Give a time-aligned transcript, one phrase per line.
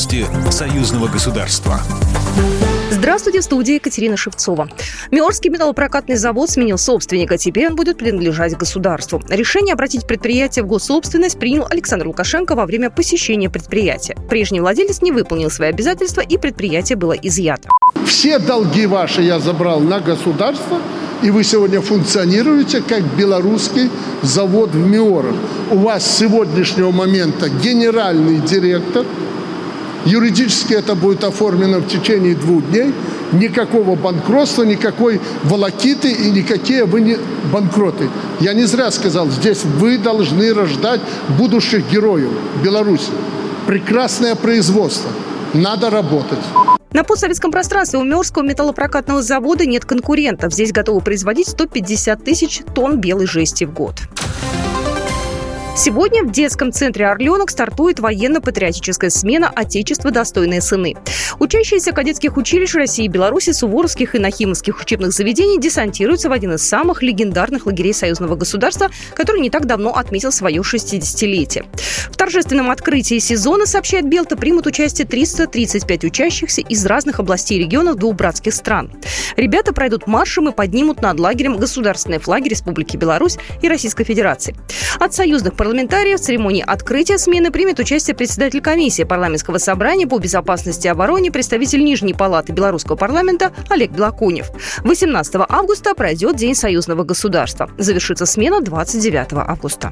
[0.00, 1.78] Новости союзного государства.
[2.90, 4.70] Здравствуйте, в студии Екатерина Шевцова.
[5.10, 7.36] Миорский металлопрокатный завод сменил собственника.
[7.36, 9.22] Теперь он будет принадлежать государству.
[9.28, 14.16] Решение обратить предприятие в госсобственность принял Александр Лукашенко во время посещения предприятия.
[14.30, 17.68] Прежний владелец не выполнил свои обязательства, и предприятие было изъято.
[18.06, 20.78] Все долги ваши я забрал на государство,
[21.20, 23.90] и вы сегодня функционируете как белорусский
[24.22, 25.34] завод в Миорах.
[25.70, 29.04] У вас с сегодняшнего момента генеральный директор–
[30.04, 32.94] Юридически это будет оформлено в течение двух дней.
[33.32, 37.18] Никакого банкротства, никакой волокиты и никакие вы не
[37.52, 38.08] банкроты.
[38.40, 41.00] Я не зря сказал, здесь вы должны рождать
[41.38, 42.30] будущих героев
[42.64, 43.10] Беларуси.
[43.66, 45.10] Прекрасное производство.
[45.52, 46.38] Надо работать.
[46.92, 50.52] На постсоветском пространстве у Мёрского металлопрокатного завода нет конкурентов.
[50.52, 53.94] Здесь готовы производить 150 тысяч тонн белой жести в год.
[55.76, 60.10] Сегодня в детском центре «Орленок» стартует военно-патриотическая смена «Отечество.
[60.10, 60.96] Достойные сыны».
[61.38, 66.68] Учащиеся кадетских училищ России и Беларуси, Суворовских и Нахимовских учебных заведений десантируются в один из
[66.68, 71.64] самых легендарных лагерей союзного государства, который не так давно отметил свое 60-летие.
[72.10, 77.96] В торжественном открытии сезона, сообщает Белта, примут участие 335 учащихся из разных областей и регионов
[77.96, 78.92] двух братских стран.
[79.36, 84.56] Ребята пройдут маршем и поднимут над лагерем государственные флаги Республики Беларусь и Российской Федерации.
[84.98, 90.86] От союзных парламентариев в церемонии открытия смены примет участие председатель комиссии парламентского собрания по безопасности
[90.86, 94.50] и обороне, представитель Нижней палаты белорусского парламента Олег Белокунев.
[94.84, 97.68] 18 августа пройдет День союзного государства.
[97.76, 99.90] Завершится смена 29 августа.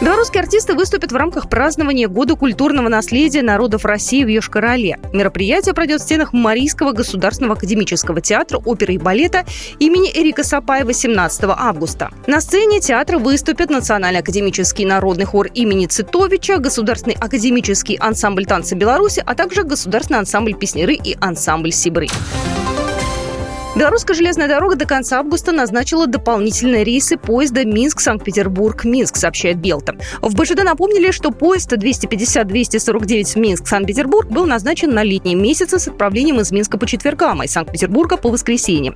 [0.00, 4.96] Белорусские артисты выступят в рамках празднования Года культурного наследия народов России в Йошкар-Оле.
[5.12, 9.44] Мероприятие пройдет в стенах Марийского государственного академического театра оперы и балета
[9.78, 12.10] имени Эрика Сапаева 17 августа.
[12.26, 19.22] На сцене театра выступят Национальный академический народный хор имени Цитовича, Государственный академический ансамбль танца Беларуси,
[19.26, 22.08] а также Государственный ансамбль песнеры и ансамбль Сибры.
[23.76, 29.96] Белорусская железная дорога до конца августа назначила дополнительные рейсы поезда Минск-Санкт-Петербург-Минск, сообщает Белта.
[30.20, 36.50] В БЖД напомнили, что поезд 250-249 Минск-Санкт-Петербург был назначен на летние месяцы с отправлением из
[36.50, 38.94] Минска по четвергам, а из Санкт-Петербурга по воскресенье.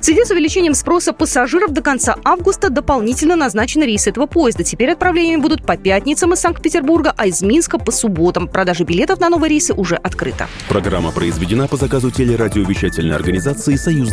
[0.00, 4.62] В связи с увеличением спроса пассажиров до конца августа дополнительно назначены рейсы этого поезда.
[4.62, 8.46] Теперь отправлениями будут по пятницам из Санкт-Петербурга, а из Минска по субботам.
[8.46, 10.46] Продажа билетов на новые рейсы уже открыта.
[10.68, 14.12] Программа произведена по заказу телерадиовещательной организации «Союзного